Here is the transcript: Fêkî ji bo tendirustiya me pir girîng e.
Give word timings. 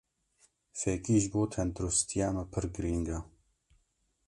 Fêkî 0.79 1.17
ji 1.23 1.29
bo 1.33 1.41
tendirustiya 1.53 2.29
me 2.35 2.43
pir 2.51 2.65
girîng 2.73 3.07
e. 3.17 3.19